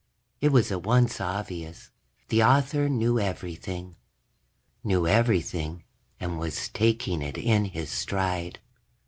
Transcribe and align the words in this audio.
It 0.39 0.51
was 0.51 0.71
at 0.71 0.81
once 0.81 1.21
obvious 1.21 1.91
the 2.29 2.41
author 2.41 2.89
knew 2.89 3.19
everything. 3.19 3.97
Knew 4.83 5.05
everything 5.05 5.83
and 6.19 6.39
was 6.39 6.69
taking 6.69 7.21
it 7.21 7.37
in 7.37 7.65
his 7.65 7.91
stride. 7.91 8.57